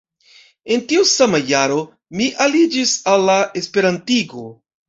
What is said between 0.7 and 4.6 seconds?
En tiu sama jaro, mi aliĝis al la esperantigo.